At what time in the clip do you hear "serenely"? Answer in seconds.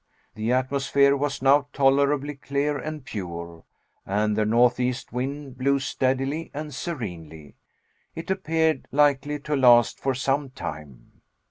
6.73-7.53